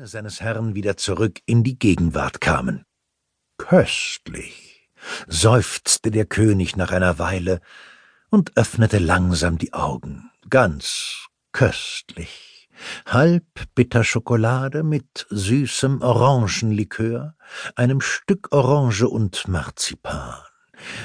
Pläne 0.00 0.06
seines 0.06 0.40
Herrn 0.40 0.74
wieder 0.74 0.96
zurück 0.96 1.40
in 1.44 1.62
die 1.62 1.78
Gegenwart 1.78 2.40
kamen. 2.40 2.86
Köstlich, 3.58 4.88
seufzte 5.28 6.10
der 6.10 6.24
König 6.24 6.74
nach 6.74 6.90
einer 6.90 7.18
Weile 7.18 7.60
und 8.30 8.56
öffnete 8.56 8.98
langsam 8.98 9.58
die 9.58 9.74
Augen. 9.74 10.30
Ganz 10.48 11.26
köstlich. 11.52 12.70
Halb 13.04 13.44
Bitterschokolade 13.74 14.84
mit 14.84 15.26
süßem 15.28 16.00
Orangenlikör, 16.00 17.34
einem 17.76 18.00
Stück 18.00 18.52
Orange 18.52 19.06
und 19.06 19.48
Marzipan. 19.48 20.49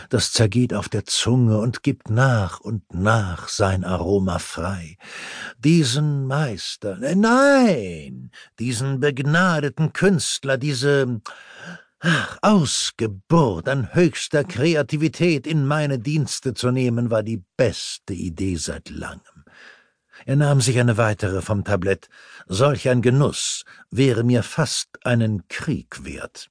Das 0.09 0.31
zergeht 0.31 0.73
auf 0.73 0.89
der 0.89 1.05
Zunge 1.05 1.57
und 1.59 1.83
gibt 1.83 2.09
nach 2.09 2.59
und 2.59 2.93
nach 2.93 3.47
sein 3.47 3.83
Aroma 3.83 4.39
frei. 4.39 4.97
Diesen 5.57 6.27
Meister, 6.27 7.01
äh, 7.01 7.15
nein, 7.15 8.31
diesen 8.59 8.99
begnadeten 8.99 9.93
Künstler, 9.93 10.57
diese 10.57 11.21
Ach, 11.99 12.38
Ausgeburt 12.41 13.67
an 13.67 13.95
höchster 13.95 14.43
Kreativität 14.43 15.47
in 15.47 15.66
meine 15.66 15.97
Dienste 15.97 16.53
zu 16.53 16.69
nehmen, 16.69 17.09
war 17.09 17.23
die 17.23 17.44
beste 17.57 18.13
Idee 18.13 18.57
seit 18.57 18.89
langem. 18.89 19.45
Er 20.25 20.35
nahm 20.35 20.61
sich 20.61 20.80
eine 20.80 20.97
weitere 20.97 21.41
vom 21.41 21.63
Tablett. 21.63 22.09
Solch 22.47 22.89
ein 22.89 23.02
Genuss 23.02 23.63
wäre 23.89 24.23
mir 24.23 24.44
fast 24.44 24.89
einen 25.03 25.47
Krieg 25.47 26.03
wert. 26.05 26.49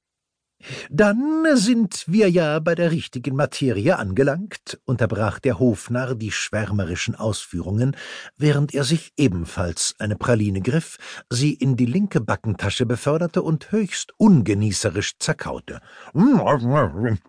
Dann 0.89 1.45
sind 1.55 2.05
wir 2.07 2.29
ja 2.29 2.59
bei 2.59 2.75
der 2.75 2.91
richtigen 2.91 3.35
Materie 3.35 3.97
angelangt, 3.97 4.79
unterbrach 4.85 5.39
der 5.39 5.59
Hofnarr 5.59 6.15
die 6.15 6.31
schwärmerischen 6.31 7.15
Ausführungen, 7.15 7.95
während 8.37 8.73
er 8.73 8.83
sich 8.83 9.13
ebenfalls 9.17 9.95
eine 9.99 10.15
Praline 10.15 10.61
griff, 10.61 10.97
sie 11.29 11.53
in 11.53 11.75
die 11.75 11.85
linke 11.85 12.21
Backentasche 12.21 12.85
beförderte 12.85 13.41
und 13.41 13.71
höchst 13.71 14.13
ungenießerisch 14.17 15.17
zerkaute. 15.19 15.81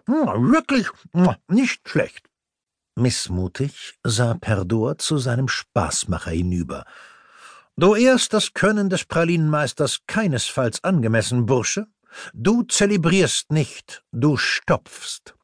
Wirklich 0.07 0.89
nicht 1.49 1.89
schlecht. 1.89 2.27
Missmutig 2.99 3.99
sah 4.05 4.35
Perdor 4.35 4.97
zu 4.99 5.19
seinem 5.19 5.49
Spaßmacher 5.49 6.31
hinüber. 6.31 6.85
Du 7.77 7.95
ehrst 7.95 8.33
das 8.33 8.55
Können 8.55 8.89
des 8.89 9.05
Pralinenmeisters 9.05 10.01
keinesfalls 10.07 10.83
angemessen, 10.83 11.45
Bursche, 11.45 11.89
Du 12.33 12.63
zelebrierst 12.63 13.53
nicht, 13.53 14.05
du 14.13 14.37
stopfst. 14.37 15.35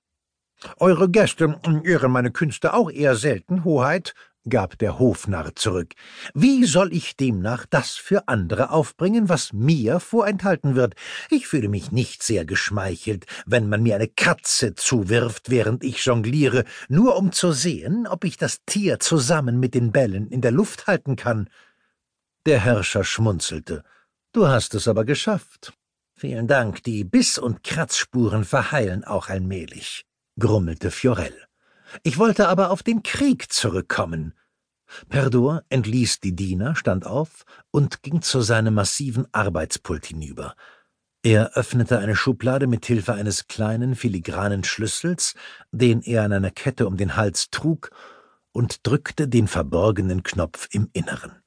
Eure 0.79 1.11
Gäste 1.11 1.61
ehren 1.85 2.13
meine 2.13 2.31
Künste 2.31 2.75
auch 2.75 2.91
eher 2.91 3.17
selten, 3.17 3.65
Hoheit, 3.65 4.15
gab 4.49 4.79
der 4.79 4.99
Hofnarr 4.99 5.55
zurück. 5.55 5.95
Wie 6.35 6.65
soll 6.65 6.93
ich 6.93 7.17
demnach 7.17 7.67
das 7.67 7.95
für 7.95 8.29
andere 8.29 8.71
aufbringen, 8.71 9.29
was 9.29 9.53
mir 9.53 10.01
vorenthalten 10.01 10.75
wird? 10.75 10.95
Ich 11.31 11.47
fühle 11.47 11.69
mich 11.69 11.93
nicht 11.93 12.23
sehr 12.23 12.45
geschmeichelt, 12.45 13.27
wenn 13.47 13.69
man 13.69 13.83
mir 13.83 13.97
eine 13.97 14.09
Katze 14.09 14.75
zuwirft, 14.75 15.51
während 15.51 15.85
ich 15.85 16.05
jongliere, 16.05 16.65
nur 16.89 17.17
um 17.17 17.33
zu 17.33 17.53
sehen, 17.53 18.07
ob 18.07 18.25
ich 18.25 18.37
das 18.37 18.65
Tier 18.67 18.99
zusammen 18.99 19.61
mit 19.61 19.75
den 19.75 19.93
Bällen 19.93 20.29
in 20.29 20.41
der 20.41 20.53
Luft 20.53 20.87
halten 20.87 21.17
kann. 21.17 21.49
Der 22.47 22.59
Herrscher 22.59 23.05
schmunzelte. 23.05 23.85
Du 24.33 24.49
hast 24.49 24.75
es 24.75 24.89
aber 24.89 25.05
geschafft. 25.05 25.73
Vielen 26.23 26.47
Dank, 26.47 26.85
die 26.85 27.03
Biss- 27.03 27.41
und 27.41 27.65
Kratzspuren 27.65 28.45
verheilen 28.45 29.03
auch 29.03 29.29
allmählich, 29.29 30.07
grummelte 30.39 30.93
Fiorell. 30.93 31.35
Ich 32.05 32.17
wollte 32.17 32.47
aber 32.47 32.71
auf 32.71 32.85
den 32.85 33.03
Krieg 33.03 33.53
zurückkommen. 33.53 34.33
Perdor 35.09 35.65
entließ 35.69 36.21
die 36.21 36.37
Diener, 36.37 36.77
stand 36.77 37.07
auf 37.07 37.43
und 37.73 38.05
ging 38.05 38.23
zu 38.23 38.41
seinem 38.41 38.75
massiven 38.75 39.27
Arbeitspult 39.33 40.07
hinüber. 40.07 40.55
Er 41.25 41.55
öffnete 41.55 41.99
eine 41.99 42.15
Schublade 42.15 42.69
mit 42.69 42.87
Hilfe 42.87 43.15
eines 43.15 43.49
kleinen 43.49 43.97
filigranen 43.97 44.63
Schlüssels, 44.63 45.35
den 45.73 46.03
er 46.03 46.23
an 46.23 46.33
einer 46.33 46.53
Kette 46.53 46.87
um 46.87 46.97
den 46.97 47.17
Hals 47.17 47.51
trug, 47.51 47.91
und 48.53 48.87
drückte 48.87 49.27
den 49.27 49.49
verborgenen 49.49 50.23
Knopf 50.23 50.69
im 50.71 50.89
Inneren. 50.93 51.42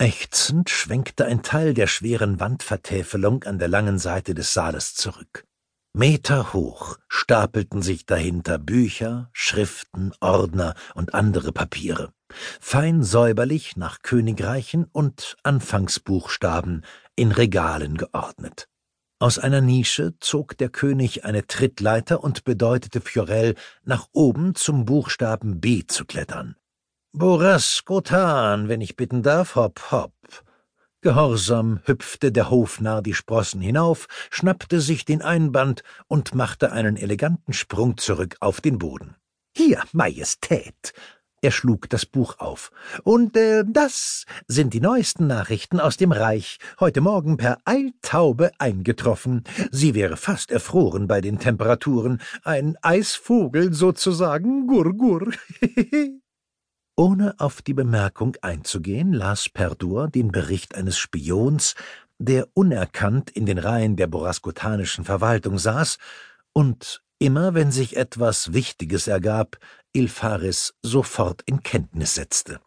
Ächzend 0.00 0.70
schwenkte 0.70 1.26
ein 1.26 1.42
Teil 1.42 1.74
der 1.74 1.88
schweren 1.88 2.38
Wandvertäfelung 2.38 3.42
an 3.42 3.58
der 3.58 3.66
langen 3.66 3.98
Seite 3.98 4.32
des 4.32 4.52
Saales 4.52 4.94
zurück. 4.94 5.44
Meter 5.92 6.52
hoch 6.52 6.98
stapelten 7.08 7.82
sich 7.82 8.06
dahinter 8.06 8.58
Bücher, 8.58 9.28
Schriften, 9.32 10.12
Ordner 10.20 10.76
und 10.94 11.14
andere 11.14 11.50
Papiere, 11.50 12.12
fein 12.60 13.02
säuberlich 13.02 13.76
nach 13.76 14.02
Königreichen 14.02 14.84
und 14.84 15.36
Anfangsbuchstaben 15.42 16.84
in 17.16 17.32
Regalen 17.32 17.96
geordnet. 17.96 18.68
Aus 19.18 19.40
einer 19.40 19.60
Nische 19.60 20.14
zog 20.20 20.56
der 20.58 20.68
König 20.68 21.24
eine 21.24 21.48
Trittleiter 21.48 22.22
und 22.22 22.44
bedeutete 22.44 23.00
Fiorell, 23.00 23.56
nach 23.82 24.06
oben 24.12 24.54
zum 24.54 24.84
Buchstaben 24.84 25.60
B 25.60 25.84
zu 25.88 26.04
klettern. 26.04 26.54
Boraskotan, 27.12 28.68
wenn 28.68 28.82
ich 28.82 28.94
bitten 28.94 29.22
darf, 29.22 29.56
hopp, 29.56 29.90
hopp. 29.90 30.12
Gehorsam 31.00 31.80
hüpfte 31.84 32.30
der 32.30 32.50
Hofnarr 32.50 33.02
die 33.02 33.14
Sprossen 33.14 33.62
hinauf, 33.62 34.08
schnappte 34.30 34.80
sich 34.80 35.04
den 35.06 35.22
Einband 35.22 35.82
und 36.06 36.34
machte 36.34 36.70
einen 36.70 36.96
eleganten 36.96 37.54
Sprung 37.54 37.96
zurück 37.96 38.36
auf 38.40 38.60
den 38.60 38.78
Boden. 38.78 39.16
Hier, 39.56 39.82
Majestät! 39.92 40.92
Er 41.40 41.50
schlug 41.50 41.88
das 41.88 42.04
Buch 42.04 42.40
auf. 42.40 42.72
Und 43.04 43.36
äh, 43.36 43.64
das 43.66 44.24
sind 44.46 44.74
die 44.74 44.80
neuesten 44.80 45.28
Nachrichten 45.28 45.80
aus 45.80 45.96
dem 45.96 46.12
Reich, 46.12 46.58
heute 46.78 47.00
Morgen 47.00 47.36
per 47.36 47.58
Eiltaube 47.64 48.50
eingetroffen. 48.58 49.44
Sie 49.70 49.94
wäre 49.94 50.16
fast 50.16 50.50
erfroren 50.50 51.06
bei 51.06 51.20
den 51.20 51.38
Temperaturen. 51.38 52.20
Ein 52.42 52.76
Eisvogel 52.82 53.72
sozusagen, 53.72 54.66
gur, 54.66 54.94
gur. 54.94 55.30
Ohne 56.98 57.36
auf 57.38 57.62
die 57.62 57.74
Bemerkung 57.74 58.36
einzugehen, 58.42 59.12
las 59.12 59.48
Perdur 59.48 60.08
den 60.08 60.32
Bericht 60.32 60.74
eines 60.74 60.98
Spions, 60.98 61.76
der 62.18 62.48
unerkannt 62.54 63.30
in 63.30 63.46
den 63.46 63.58
Reihen 63.58 63.94
der 63.94 64.08
boraskotanischen 64.08 65.04
Verwaltung 65.04 65.58
saß 65.58 65.98
und 66.52 67.04
immer, 67.20 67.54
wenn 67.54 67.70
sich 67.70 67.96
etwas 67.96 68.52
Wichtiges 68.52 69.06
ergab, 69.06 69.58
Ilfaris 69.92 70.74
sofort 70.82 71.42
in 71.42 71.62
Kenntnis 71.62 72.16
setzte. 72.16 72.58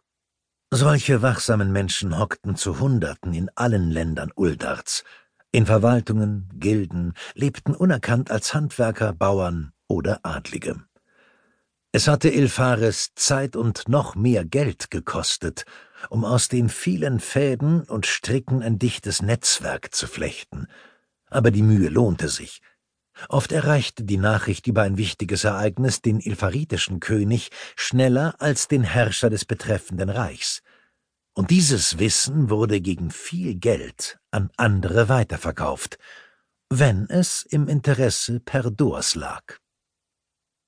Solche 0.70 1.20
wachsamen 1.20 1.70
Menschen 1.70 2.18
hockten 2.18 2.56
zu 2.56 2.80
Hunderten 2.80 3.34
in 3.34 3.50
allen 3.54 3.90
Ländern 3.90 4.32
Uldarts, 4.34 5.04
in 5.50 5.66
Verwaltungen, 5.66 6.48
Gilden, 6.54 7.12
lebten 7.34 7.74
unerkannt 7.74 8.30
als 8.30 8.54
Handwerker, 8.54 9.12
Bauern 9.12 9.74
oder 9.88 10.20
Adlige. 10.22 10.82
Es 11.94 12.08
hatte 12.08 12.30
Ilfares 12.30 13.10
Zeit 13.16 13.54
und 13.54 13.86
noch 13.86 14.14
mehr 14.14 14.46
Geld 14.46 14.90
gekostet, 14.90 15.66
um 16.08 16.24
aus 16.24 16.48
den 16.48 16.70
vielen 16.70 17.20
Fäden 17.20 17.82
und 17.82 18.06
Stricken 18.06 18.62
ein 18.62 18.78
dichtes 18.78 19.20
Netzwerk 19.20 19.94
zu 19.94 20.06
flechten. 20.06 20.68
Aber 21.26 21.50
die 21.50 21.60
Mühe 21.60 21.90
lohnte 21.90 22.30
sich. 22.30 22.62
Oft 23.28 23.52
erreichte 23.52 24.04
die 24.04 24.16
Nachricht 24.16 24.66
über 24.68 24.80
ein 24.80 24.96
wichtiges 24.96 25.44
Ereignis 25.44 26.00
den 26.00 26.18
ilfaritischen 26.20 26.98
König 26.98 27.50
schneller 27.76 28.36
als 28.38 28.68
den 28.68 28.84
Herrscher 28.84 29.28
des 29.28 29.44
betreffenden 29.44 30.08
Reichs. 30.08 30.62
Und 31.34 31.50
dieses 31.50 31.98
Wissen 31.98 32.48
wurde 32.48 32.80
gegen 32.80 33.10
viel 33.10 33.54
Geld 33.54 34.18
an 34.30 34.50
andere 34.56 35.10
weiterverkauft, 35.10 35.98
wenn 36.70 37.06
es 37.10 37.42
im 37.42 37.68
Interesse 37.68 38.40
Perdors 38.40 39.14
lag. 39.14 39.61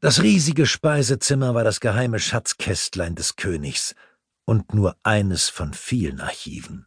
Das 0.04 0.20
riesige 0.20 0.66
Speisezimmer 0.66 1.54
war 1.54 1.65
das 1.65 1.81
geheime 1.81 2.19
Schatzkästlein 2.19 3.15
des 3.15 3.37
Königs 3.37 3.94
und 4.44 4.75
nur 4.75 4.98
eines 5.03 5.48
von 5.48 5.72
vielen 5.72 6.20
Archiven. 6.20 6.87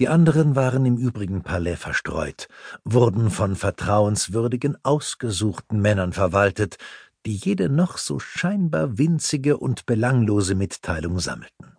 Die 0.00 0.08
anderen 0.08 0.56
waren 0.56 0.84
im 0.86 0.96
übrigen 0.96 1.44
Palais 1.44 1.76
verstreut, 1.76 2.48
wurden 2.82 3.30
von 3.30 3.54
vertrauenswürdigen, 3.54 4.76
ausgesuchten 4.82 5.80
Männern 5.80 6.12
verwaltet, 6.12 6.78
die 7.26 7.36
jede 7.36 7.68
noch 7.68 7.96
so 7.96 8.18
scheinbar 8.18 8.98
winzige 8.98 9.58
und 9.58 9.86
belanglose 9.86 10.56
Mitteilung 10.56 11.20
sammelten. 11.20 11.78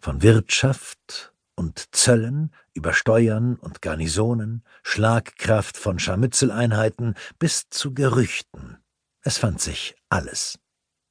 Von 0.00 0.22
Wirtschaft 0.22 1.32
und 1.54 1.94
Zöllen 1.94 2.52
über 2.74 2.92
Steuern 2.92 3.54
und 3.54 3.80
Garnisonen, 3.80 4.64
Schlagkraft 4.82 5.76
von 5.76 6.00
Scharmützeleinheiten 6.00 7.14
bis 7.38 7.70
zu 7.70 7.94
Gerüchten 7.94 8.81
es 9.22 9.38
fand 9.38 9.60
sich 9.60 9.94
alles. 10.08 10.58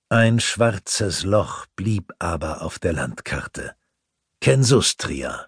Ein 0.10 0.40
schwarzes 0.40 1.24
Loch 1.24 1.66
blieb 1.75 2.12
aber 2.19 2.62
auf 2.62 2.80
der 2.80 2.94
Landkarte. 2.94 3.75
Kensustria. 4.42 5.48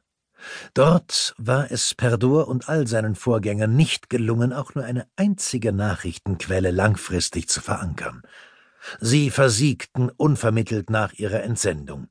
Dort 0.74 1.36
war 1.38 1.72
es 1.72 1.96
Perdor 1.96 2.48
und 2.48 2.70
all 2.70 2.88
seinen 2.88 3.16
Vorgängern 3.16 3.76
nicht 3.76 4.10
gelungen, 4.10 4.54
auch 4.54 4.76
nur 4.76 4.86
eine 4.86 5.08
einzige 5.16 5.74
Nachrichtenquelle 5.74 6.72
langfristig 6.72 7.50
zu 7.50 7.62
verankern. 7.62 8.22
Sie 9.00 9.30
versiegten 9.30 10.10
unvermittelt 10.10 10.90
nach 10.90 11.14
ihrer 11.14 11.44
Entsendung. 11.44 12.08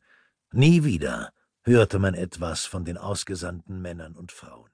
Nie 0.53 0.85
wieder 0.85 1.33
hörte 1.63 1.99
man 1.99 2.15
etwas 2.15 2.65
von 2.67 2.85
den 2.85 2.99
ausgesandten 2.99 3.81
Männern 3.81 4.15
und 4.15 4.33
Frauen. 4.33 4.71